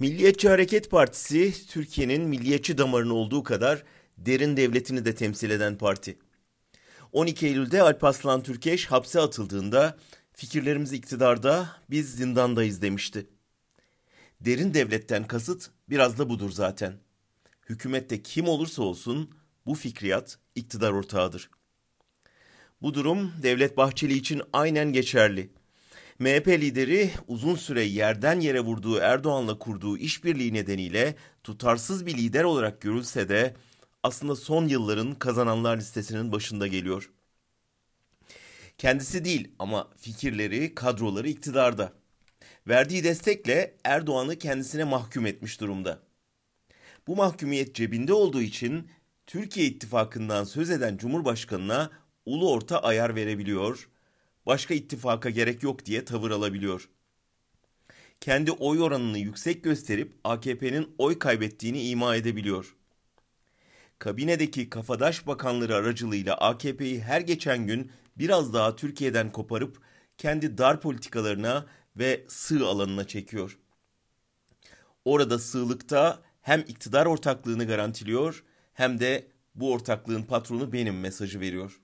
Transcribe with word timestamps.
Milliyetçi 0.00 0.48
Hareket 0.48 0.90
Partisi, 0.90 1.66
Türkiye'nin 1.66 2.28
milliyetçi 2.28 2.78
damarının 2.78 3.10
olduğu 3.10 3.42
kadar 3.42 3.82
derin 4.18 4.56
devletini 4.56 5.04
de 5.04 5.14
temsil 5.14 5.50
eden 5.50 5.78
parti. 5.78 6.18
12 7.12 7.46
Eylül'de 7.46 7.82
Alparslan 7.82 8.42
Türkeş 8.42 8.86
hapse 8.86 9.20
atıldığında 9.20 9.98
fikirlerimiz 10.32 10.92
iktidarda, 10.92 11.76
biz 11.90 12.16
zindandayız 12.16 12.82
demişti. 12.82 13.26
Derin 14.40 14.74
devletten 14.74 15.26
kasıt 15.26 15.70
biraz 15.88 16.18
da 16.18 16.28
budur 16.28 16.50
zaten. 16.50 16.94
Hükümette 17.68 18.22
kim 18.22 18.48
olursa 18.48 18.82
olsun 18.82 19.30
bu 19.66 19.74
fikriyat 19.74 20.38
iktidar 20.54 20.92
ortağıdır. 20.92 21.50
Bu 22.82 22.94
durum 22.94 23.32
Devlet 23.42 23.76
Bahçeli 23.76 24.14
için 24.14 24.42
aynen 24.52 24.92
geçerli. 24.92 25.59
MHP 26.20 26.48
lideri 26.48 27.10
uzun 27.28 27.54
süre 27.54 27.82
yerden 27.82 28.40
yere 28.40 28.60
vurduğu 28.60 28.98
Erdoğan'la 28.98 29.58
kurduğu 29.58 29.98
işbirliği 29.98 30.52
nedeniyle 30.52 31.14
tutarsız 31.42 32.06
bir 32.06 32.14
lider 32.14 32.44
olarak 32.44 32.80
görülse 32.80 33.28
de 33.28 33.54
aslında 34.02 34.36
son 34.36 34.68
yılların 34.68 35.14
kazananlar 35.14 35.76
listesinin 35.76 36.32
başında 36.32 36.66
geliyor. 36.66 37.10
Kendisi 38.78 39.24
değil 39.24 39.52
ama 39.58 39.88
fikirleri, 39.96 40.74
kadroları 40.74 41.28
iktidarda. 41.28 41.92
Verdiği 42.68 43.04
destekle 43.04 43.76
Erdoğan'ı 43.84 44.36
kendisine 44.36 44.84
mahkum 44.84 45.26
etmiş 45.26 45.60
durumda. 45.60 46.00
Bu 47.06 47.16
mahkumiyet 47.16 47.74
cebinde 47.74 48.12
olduğu 48.12 48.42
için 48.42 48.90
Türkiye 49.26 49.66
ittifakından 49.66 50.44
söz 50.44 50.70
eden 50.70 50.96
Cumhurbaşkanına 50.96 51.90
ulu 52.26 52.52
orta 52.52 52.82
ayar 52.82 53.14
verebiliyor, 53.14 53.88
başka 54.50 54.74
ittifaka 54.74 55.30
gerek 55.30 55.62
yok 55.62 55.86
diye 55.86 56.04
tavır 56.04 56.30
alabiliyor. 56.30 56.88
Kendi 58.20 58.52
oy 58.52 58.82
oranını 58.82 59.18
yüksek 59.18 59.64
gösterip 59.64 60.12
AKP'nin 60.24 60.94
oy 60.98 61.18
kaybettiğini 61.18 61.88
ima 61.88 62.16
edebiliyor. 62.16 62.76
Kabinedeki 63.98 64.70
kafadaş 64.70 65.26
bakanları 65.26 65.74
aracılığıyla 65.74 66.36
AKP'yi 66.36 67.02
her 67.02 67.20
geçen 67.20 67.66
gün 67.66 67.92
biraz 68.16 68.54
daha 68.54 68.76
Türkiye'den 68.76 69.32
koparıp 69.32 69.80
kendi 70.18 70.58
dar 70.58 70.80
politikalarına 70.80 71.66
ve 71.96 72.24
sığ 72.28 72.66
alanına 72.66 73.06
çekiyor. 73.06 73.58
Orada 75.04 75.38
sığlıkta 75.38 76.22
hem 76.42 76.60
iktidar 76.60 77.06
ortaklığını 77.06 77.66
garantiliyor 77.66 78.44
hem 78.72 79.00
de 79.00 79.26
bu 79.54 79.72
ortaklığın 79.72 80.22
patronu 80.22 80.72
benim 80.72 81.00
mesajı 81.00 81.40
veriyor. 81.40 81.80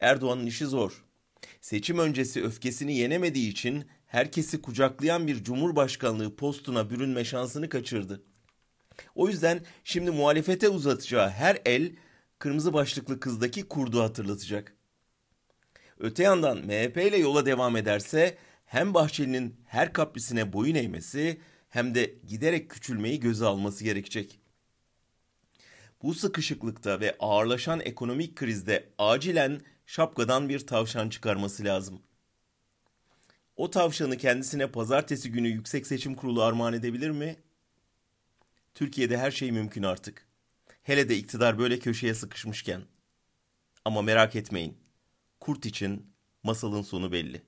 Erdoğan'ın 0.00 0.46
işi 0.46 0.66
zor. 0.66 1.04
Seçim 1.60 1.98
öncesi 1.98 2.44
öfkesini 2.44 2.96
yenemediği 2.96 3.50
için 3.50 3.84
herkesi 4.06 4.62
kucaklayan 4.62 5.26
bir 5.26 5.44
cumhurbaşkanlığı 5.44 6.36
postuna 6.36 6.90
bürünme 6.90 7.24
şansını 7.24 7.68
kaçırdı. 7.68 8.22
O 9.14 9.28
yüzden 9.28 9.60
şimdi 9.84 10.10
muhalefete 10.10 10.68
uzatacağı 10.68 11.30
her 11.30 11.58
el 11.64 11.92
kırmızı 12.38 12.72
başlıklı 12.72 13.20
kızdaki 13.20 13.62
kurdu 13.62 14.02
hatırlatacak. 14.02 14.76
Öte 15.98 16.22
yandan 16.22 16.58
MHP 16.58 16.96
ile 16.96 17.16
yola 17.16 17.46
devam 17.46 17.76
ederse 17.76 18.38
hem 18.64 18.94
Bahçeli'nin 18.94 19.56
her 19.66 19.92
kaprisine 19.92 20.52
boyun 20.52 20.74
eğmesi 20.74 21.40
hem 21.68 21.94
de 21.94 22.14
giderek 22.28 22.70
küçülmeyi 22.70 23.20
göze 23.20 23.46
alması 23.46 23.84
gerekecek. 23.84 24.40
Bu 26.02 26.14
sıkışıklıkta 26.14 27.00
ve 27.00 27.16
ağırlaşan 27.18 27.80
ekonomik 27.80 28.36
krizde 28.36 28.88
acilen 28.98 29.60
şapkadan 29.90 30.48
bir 30.48 30.66
tavşan 30.66 31.08
çıkarması 31.08 31.64
lazım. 31.64 32.02
O 33.56 33.70
tavşanı 33.70 34.16
kendisine 34.16 34.66
pazartesi 34.70 35.32
günü 35.32 35.48
Yüksek 35.48 35.86
Seçim 35.86 36.14
Kurulu 36.14 36.42
armağan 36.42 36.72
edebilir 36.74 37.10
mi? 37.10 37.36
Türkiye'de 38.74 39.18
her 39.18 39.30
şey 39.30 39.52
mümkün 39.52 39.82
artık. 39.82 40.26
Hele 40.82 41.08
de 41.08 41.16
iktidar 41.16 41.58
böyle 41.58 41.78
köşeye 41.78 42.14
sıkışmışken. 42.14 42.82
Ama 43.84 44.02
merak 44.02 44.36
etmeyin. 44.36 44.78
Kurt 45.40 45.66
için 45.66 46.12
masalın 46.42 46.82
sonu 46.82 47.12
belli. 47.12 47.42